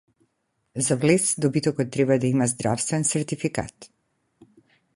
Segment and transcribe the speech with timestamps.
[0.87, 3.89] За влез добитокот треба да има здравствен сертификат